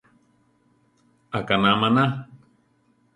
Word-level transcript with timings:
Aʼkaná 1.37 1.71
maná. 1.81 2.05